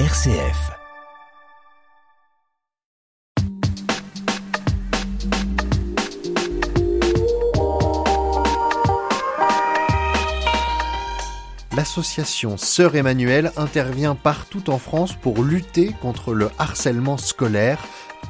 [0.00, 0.72] RCF.
[11.76, 17.78] L'association Sœur Emmanuel intervient partout en France pour lutter contre le harcèlement scolaire.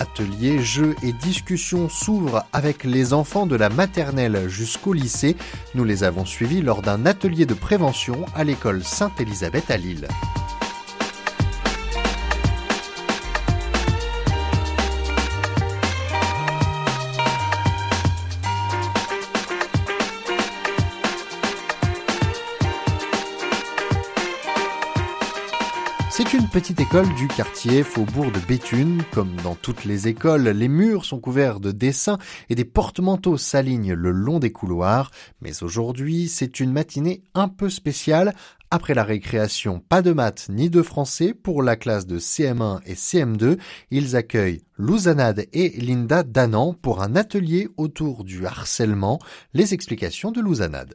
[0.01, 5.35] Ateliers, jeux et discussions s'ouvrent avec les enfants de la maternelle jusqu'au lycée.
[5.75, 10.09] Nous les avons suivis lors d'un atelier de prévention à l'école Sainte-Élisabeth à Lille.
[26.17, 29.03] C'est une petite école du quartier Faubourg de Béthune.
[29.13, 33.95] Comme dans toutes les écoles, les murs sont couverts de dessins et des porte-manteaux s'alignent
[33.95, 35.11] le long des couloirs.
[35.41, 38.33] Mais aujourd'hui, c'est une matinée un peu spéciale.
[38.71, 42.95] Après la récréation, pas de maths ni de français pour la classe de CM1 et
[42.95, 43.59] CM2.
[43.91, 49.19] Ils accueillent Louzanade et Linda Danan pour un atelier autour du harcèlement.
[49.53, 50.95] Les explications de Louzanade.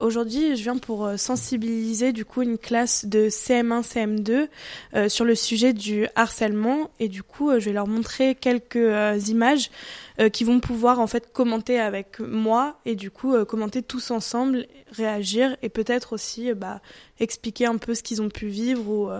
[0.00, 4.46] Aujourd'hui, je viens pour euh, sensibiliser du coup une classe de CM1, CM2
[4.94, 6.90] euh, sur le sujet du harcèlement.
[7.00, 9.72] Et du coup, euh, je vais leur montrer quelques euh, images
[10.20, 14.66] euh, qui vont pouvoir en fait commenter avec moi et du coup commenter tous ensemble,
[14.92, 16.80] réagir et peut-être aussi bah,
[17.18, 19.10] expliquer un peu ce qu'ils ont pu vivre ou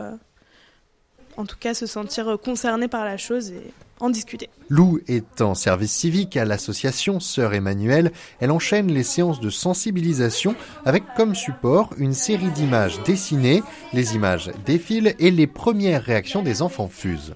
[1.36, 4.48] en tout cas se sentir concerné par la chose et en discuter.
[4.68, 8.12] Lou est en service civique à l'association Sœur Emmanuel.
[8.40, 13.62] Elle enchaîne les séances de sensibilisation avec comme support une série d'images dessinées.
[13.92, 17.34] Les images défilent et les premières réactions des enfants fusent.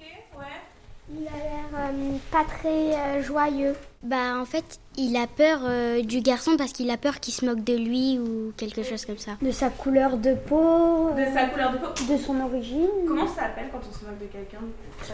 [1.11, 3.73] Il a l'air euh, pas très euh, joyeux.
[4.03, 7.45] Bah en fait, il a peur euh, du garçon parce qu'il a peur qu'il se
[7.45, 9.31] moque de lui ou quelque chose comme ça.
[9.41, 12.13] De sa couleur de peau, De sa couleur de peau.
[12.13, 12.89] de son origine.
[13.07, 14.59] Comment ça s'appelle quand on se moque de quelqu'un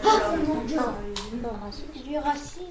[0.04, 0.34] Ah.
[0.66, 2.62] Du racisme.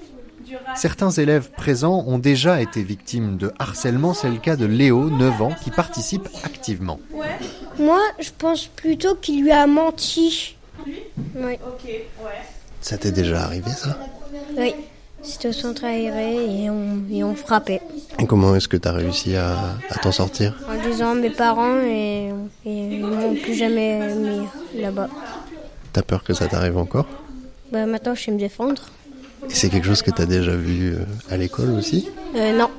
[0.44, 0.76] Du racisme.
[0.76, 4.12] Certains élèves présents ont déjà été victimes de harcèlement.
[4.12, 7.00] C'est le cas de Léo, 9 ans, qui participe activement.
[7.12, 7.28] Ouais,
[7.78, 10.56] Moi, je pense plutôt qu'il lui a menti.
[10.86, 11.02] Oui.
[11.36, 12.40] ok, ouais.
[12.82, 13.98] Ça t'est déjà arrivé ça?
[14.56, 14.74] Oui.
[15.22, 17.80] C'était au centre aéré et on, et on frappait.
[18.18, 20.54] Et comment est-ce que t'as réussi à, à t'en sortir?
[20.68, 22.30] En disant mes parents et,
[22.64, 25.08] et ils m'ont plus jamais mis là-bas.
[25.92, 27.06] T'as peur que ça t'arrive encore?
[27.70, 28.82] Bah, maintenant, je sais me défendre.
[29.48, 32.08] Et c'est quelque chose que t'as déjà vu euh, à l'école aussi?
[32.36, 32.70] Euh, non.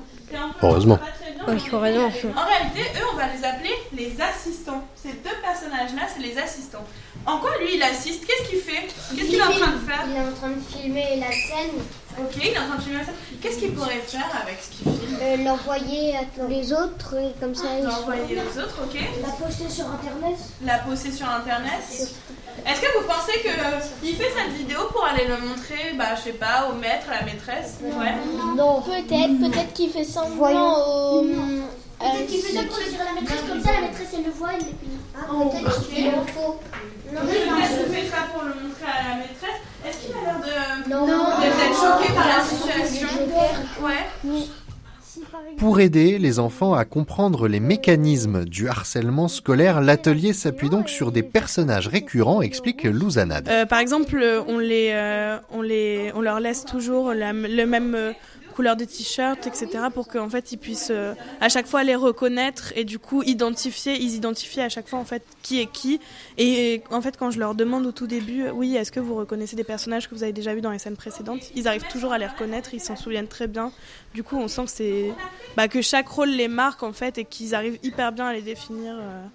[0.61, 0.99] Heureusement.
[1.47, 2.07] Oui, heureusement.
[2.35, 4.83] En réalité, eux, on va les appeler les assistants.
[4.95, 6.85] Ces deux personnages-là, c'est les assistants.
[7.25, 8.25] En quoi lui, il assiste?
[8.27, 8.87] Qu'est-ce qu'il fait?
[9.15, 10.05] Qu'est-ce qu'il est en train de faire?
[10.07, 11.81] Il est en train de filmer la scène,
[12.19, 13.11] Ok, il est en train de filmer ça.
[13.41, 17.31] Qu'est-ce qu'il pourrait faire avec ce qu'il filme euh, l'envoyer à tous les autres et
[17.39, 21.81] comme ça ils D'envoyer les autres, ok La poster sur Internet La poster sur internet
[21.91, 26.33] Est-ce que vous pensez qu'il fait cette vidéo pour aller le montrer, bah, je sais
[26.33, 27.77] pas, au maître, à la maîtresse?
[27.81, 28.13] Ouais.
[28.55, 28.81] Non.
[28.81, 30.73] Peut-être, peut-être qu'il fait semblant Voyons.
[30.73, 31.23] au...
[32.01, 34.23] Peut-être qu'il fait ça pour le dire à la maîtresse, comme ça la maîtresse elle
[34.25, 34.89] le voit et puis.
[35.15, 36.59] Ah, peut-être qu'il en faut.
[37.13, 39.61] Non, mais peut-être qu'il fait ça pour le montrer à la maîtresse.
[39.87, 40.89] Est-ce qu'il a l'air de...
[40.89, 41.07] Non.
[41.07, 43.07] choqué par la situation
[43.81, 44.47] Ouais.
[45.57, 51.11] Pour aider les enfants à comprendre les mécanismes du harcèlement scolaire, l'atelier s'appuie donc sur
[51.11, 53.47] des personnages récurrents, explique Louzanade.
[53.49, 57.93] Euh, par exemple, on les, euh, on les, on leur laisse toujours la, le même
[57.95, 58.11] euh,
[58.51, 62.73] couleur de t-shirt, etc., pour qu'en fait ils puissent euh, à chaque fois les reconnaître
[62.75, 65.99] et du coup identifier, ils identifient à chaque fois en fait qui est qui.
[66.37, 69.15] Et en fait, quand je leur demande au tout début, euh, oui, est-ce que vous
[69.15, 72.13] reconnaissez des personnages que vous avez déjà vus dans les scènes précédentes, ils arrivent toujours
[72.13, 73.71] à les reconnaître, ils s'en souviennent très bien.
[74.13, 75.13] Du coup, on sent que c'est,
[75.57, 78.41] bah, que chaque rôle les marque en fait et qu'ils arrivent hyper bien à les
[78.41, 78.95] définir.
[78.99, 79.25] euh,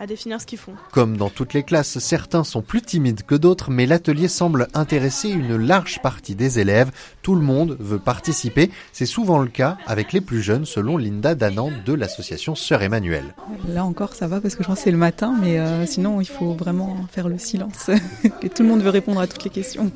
[0.00, 0.72] à définir ce qu'ils font.
[0.92, 5.28] Comme dans toutes les classes, certains sont plus timides que d'autres, mais l'atelier semble intéresser
[5.28, 6.90] une large partie des élèves.
[7.20, 8.70] Tout le monde veut participer.
[8.92, 13.34] C'est souvent le cas avec les plus jeunes, selon Linda Danan de l'association Sœur Emmanuel.
[13.68, 16.22] Là encore, ça va parce que je pense que c'est le matin, mais euh, sinon,
[16.22, 17.90] il faut vraiment faire le silence.
[18.42, 19.92] Et tout le monde veut répondre à toutes les questions.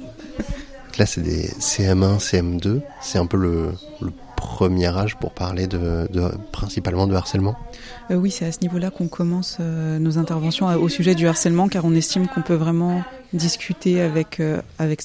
[0.99, 2.83] Là, c'est des CM1, CM2.
[3.01, 4.13] C'est un peu le, le
[4.45, 6.07] premier âge pour parler de,
[6.53, 7.57] principalement de harcèlement.
[8.11, 11.27] Euh, oui, c'est à ce niveau-là qu'on commence euh, nos interventions à- au sujet du
[11.27, 13.03] harcèlement, car on estime qu'on peut vraiment
[13.33, 15.03] discuter avec euh, avec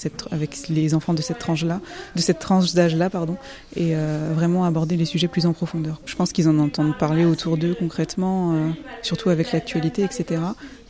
[0.69, 1.79] les enfants de cette tranche-là,
[2.15, 3.37] de cette tranche d'âge-là, pardon,
[3.75, 5.99] et euh, vraiment aborder les sujets plus en profondeur.
[6.05, 8.69] Je pense qu'ils en entendent parler autour d'eux concrètement, euh,
[9.01, 10.41] surtout avec l'actualité, etc.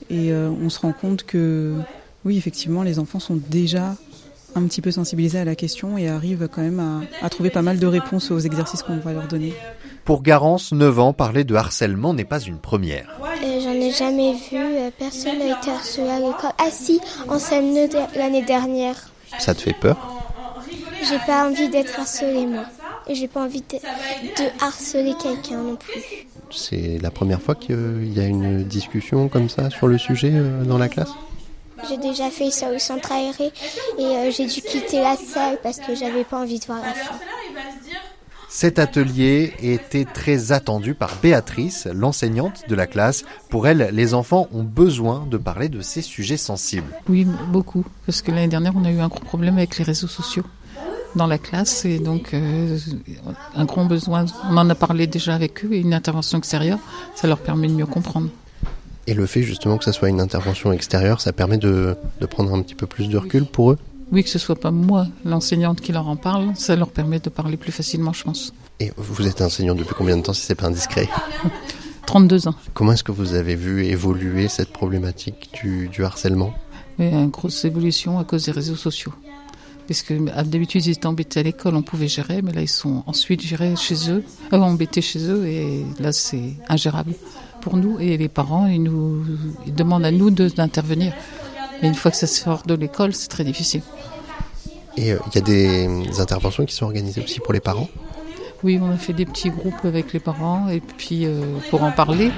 [0.09, 1.75] Et euh, on se rend compte que
[2.25, 3.95] oui, effectivement, les enfants sont déjà
[4.55, 7.61] un petit peu sensibilisés à la question et arrivent quand même à, à trouver pas
[7.61, 9.53] mal de réponses aux exercices qu'on va leur donner.
[10.05, 13.07] Pour Garance, 9 ans, parler de harcèlement n'est pas une première.
[13.21, 16.51] Euh, J'en ai jamais vu, euh, personne n'a été harcelé à l'école.
[16.57, 18.95] Ah si, en CM2 l'année dernière.
[19.37, 19.97] Ça te fait peur?
[21.07, 22.63] J'ai pas envie d'être harcelée moi.
[23.07, 26.27] Et j'ai pas envie de, de harceler quelqu'un non plus.
[26.51, 30.63] C'est la première fois qu'il y a une discussion comme ça sur le sujet euh,
[30.63, 31.11] dans la classe?
[31.89, 33.51] J'ai déjà fait ça au centre aéré
[33.97, 36.93] et euh, j'ai dû quitter la salle parce que j'avais pas envie de voir la
[36.93, 37.15] fin.
[38.47, 43.23] Cet atelier était très attendu par Béatrice, l'enseignante de la classe.
[43.49, 46.91] Pour elle, les enfants ont besoin de parler de ces sujets sensibles.
[47.07, 47.85] Oui, beaucoup.
[48.05, 50.43] Parce que l'année dernière, on a eu un gros problème avec les réseaux sociaux
[51.15, 52.77] dans la classe et donc euh,
[53.55, 54.25] un grand besoin.
[54.49, 56.79] On en a parlé déjà avec eux et une intervention extérieure,
[57.15, 58.29] ça leur permet de mieux comprendre.
[59.07, 62.53] Et le fait justement que ça soit une intervention extérieure, ça permet de, de prendre
[62.53, 63.77] un petit peu plus de recul pour eux
[64.11, 67.29] Oui, que ce soit pas moi, l'enseignante, qui leur en parle, ça leur permet de
[67.29, 68.53] parler plus facilement, je pense.
[68.79, 71.09] Et vous êtes enseignant depuis combien de temps si c'est pas indiscret
[72.05, 72.55] 32 ans.
[72.73, 76.53] Comment est-ce que vous avez vu évoluer cette problématique du, du harcèlement
[76.97, 79.13] Oui, une grosse évolution à cause des réseaux sociaux.
[79.87, 80.13] Parce que
[80.43, 83.75] d'habitude ils étaient embêtés à l'école, on pouvait gérer, mais là ils sont ensuite gérés
[83.75, 84.23] chez eux,
[84.53, 87.13] euh, embêtés chez eux, et là c'est ingérable
[87.61, 87.99] pour nous.
[87.99, 89.23] Et les parents, ils nous
[89.65, 91.13] ils demandent à nous de- d'intervenir.
[91.81, 93.81] Mais une fois que ça sort de l'école, c'est très difficile.
[94.97, 97.87] Et euh, il y a des interventions qui sont organisées aussi pour les parents?
[98.63, 101.93] Oui, on a fait des petits groupes avec les parents, et puis euh, pour en
[101.93, 102.31] parler.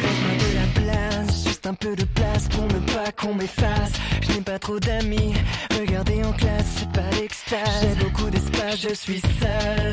[0.00, 3.92] Faites-moi de la place, juste un peu de place pour ne pas qu'on m'efface.
[4.22, 5.34] Je n'ai pas trop d'amis,
[5.78, 7.60] regardez en classe, c'est pas l'extase.
[7.82, 9.92] J'ai beaucoup d'espace, je suis seul,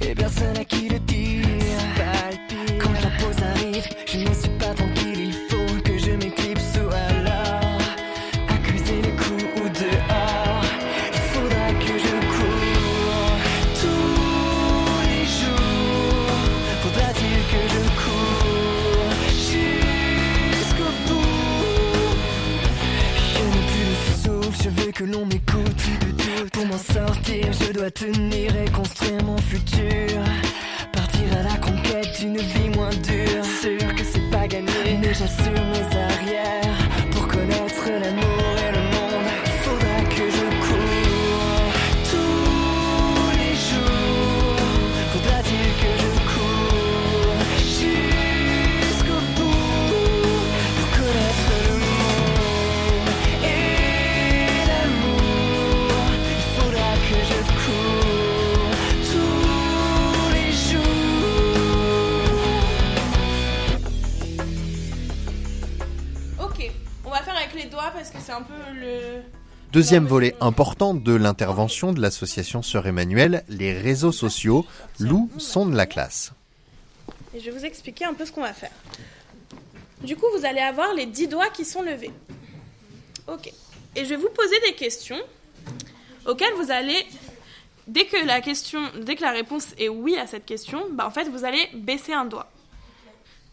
[0.00, 1.44] et personne à qui le dire.
[2.80, 4.45] Quand la pause arrive, je ne suis
[26.78, 30.20] sortir, je dois tenir et construire mon futur.
[30.92, 33.44] Partir à la conquête d'une vie moins dure.
[33.60, 37.10] Sûr que c'est pas gagné, mais j'assure mes arrières.
[37.12, 38.35] Pour connaître l'amour
[69.76, 74.64] Deuxième volet important de l'intervention de l'association Sœur Emmanuel, les réseaux sociaux.
[74.98, 76.32] Lou sonde la classe.
[77.34, 78.70] Je vais vous expliquer un peu ce qu'on va faire.
[80.02, 82.10] Du coup, vous allez avoir les 10 doigts qui sont levés.
[83.28, 83.52] Ok.
[83.94, 85.20] Et je vais vous poser des questions
[86.24, 87.04] auxquelles vous allez,
[87.86, 91.10] dès que la question, dès que la réponse est oui à cette question, bah en
[91.10, 92.48] fait vous allez baisser un doigt.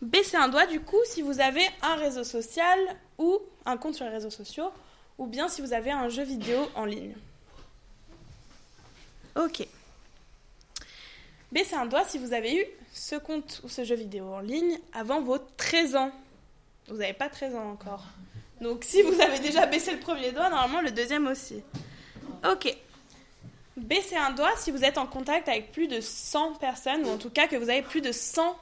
[0.02, 2.80] Baisser un doigt du coup si vous avez un réseau social
[3.18, 4.72] ou un compte sur les réseaux sociaux,
[5.18, 7.16] ou bien si vous avez un jeu vidéo en ligne.
[9.36, 9.68] Ok.
[11.52, 14.80] Baissez un doigt si vous avez eu ce compte ou ce jeu vidéo en ligne
[14.94, 16.12] avant vos 13 ans.
[16.88, 18.04] Vous n'avez pas 13 ans encore.
[18.62, 21.62] Donc si vous avez déjà baissé le premier doigt, normalement le deuxième aussi.
[22.50, 22.76] Ok.
[23.76, 27.18] Baissez un doigt si vous êtes en contact avec plus de 100 personnes, ou en
[27.18, 28.56] tout cas que vous avez plus de 100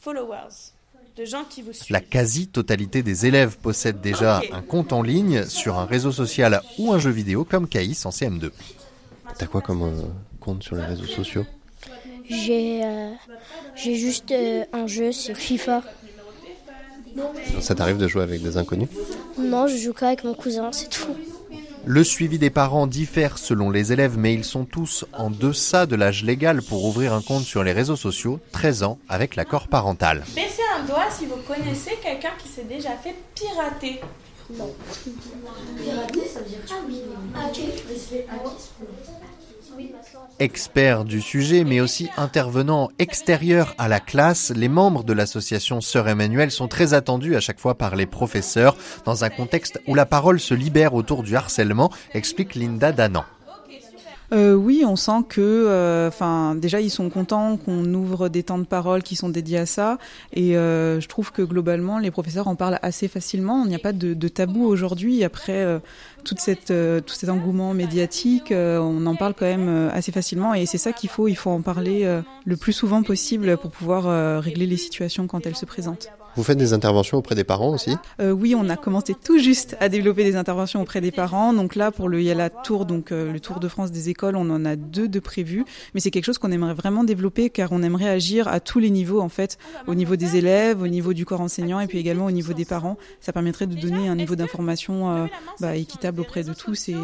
[0.00, 0.72] followers,
[1.16, 1.92] de gens qui vous suivent.
[1.92, 6.92] La quasi-totalité des élèves possèdent déjà un compte en ligne sur un réseau social ou
[6.92, 8.50] un jeu vidéo comme Caïs en CM2.
[9.38, 10.02] T'as quoi comme euh,
[10.40, 11.46] compte sur les réseaux sociaux?
[12.28, 13.12] J'ai euh,
[13.74, 15.82] j'ai juste euh, un jeu, c'est FIFA.
[17.60, 18.88] Ça t'arrive de jouer avec des inconnus?
[19.38, 21.16] Non, je joue qu'avec mon cousin, c'est tout.
[21.86, 25.96] Le suivi des parents diffère selon les élèves, mais ils sont tous en deçà de
[25.96, 30.24] l'âge légal pour ouvrir un compte sur les réseaux sociaux, 13 ans, avec l'accord parental.
[30.76, 34.00] Baissez un doigt si vous connaissez quelqu'un qui s'est déjà fait pirater.
[40.38, 46.08] Experts du sujet, mais aussi intervenants extérieurs à la classe, les membres de l'association Sœur
[46.08, 50.06] Emmanuel sont très attendus à chaque fois par les professeurs, dans un contexte où la
[50.06, 53.24] parole se libère autour du harcèlement, explique Linda Danan.
[54.32, 58.58] Euh, Oui, on sent que, euh, enfin, déjà ils sont contents qu'on ouvre des temps
[58.58, 59.98] de parole qui sont dédiés à ça,
[60.32, 63.64] et euh, je trouve que globalement les professeurs en parlent assez facilement.
[63.64, 65.24] Il n'y a pas de, tabou aujourd'hui.
[65.24, 65.78] Après euh,
[66.24, 70.66] toute cette, euh, tout cet engouement médiatique, on en parle quand même assez facilement, et
[70.66, 71.28] c'est ça qu'il faut.
[71.28, 75.56] Il faut en parler le plus souvent possible pour pouvoir régler les situations quand elles
[75.56, 76.15] se présentent.
[76.36, 77.96] Vous faites des interventions auprès des parents aussi?
[78.20, 81.54] Euh, oui, on a commencé tout juste à développer des interventions auprès des parents.
[81.54, 83.90] Donc là, pour le, il y a la tour, donc euh, le Tour de France
[83.90, 85.64] des écoles, on en a deux de prévus.
[85.94, 88.90] Mais c'est quelque chose qu'on aimerait vraiment développer car on aimerait agir à tous les
[88.90, 92.26] niveaux en fait, au niveau des élèves, au niveau du corps enseignant et puis également
[92.26, 92.98] au niveau des parents.
[93.20, 95.26] Ça permettrait de donner un niveau d'information euh,
[95.60, 96.96] bah, équitable auprès de tous et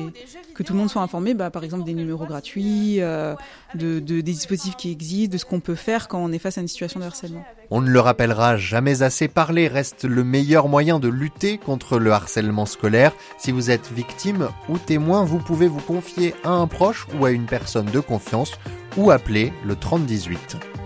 [0.55, 3.35] que tout le monde soit informé, bah, par exemple des numéros gratuits, euh,
[3.75, 6.59] de, de, des dispositifs qui existent, de ce qu'on peut faire quand on est face
[6.59, 7.45] à une situation de harcèlement.
[7.75, 12.13] On ne le rappellera jamais assez, parler reste le meilleur moyen de lutter contre le
[12.13, 13.15] harcèlement scolaire.
[13.39, 17.31] Si vous êtes victime ou témoin, vous pouvez vous confier à un proche ou à
[17.31, 18.53] une personne de confiance
[18.99, 20.82] ou appeler le 3018.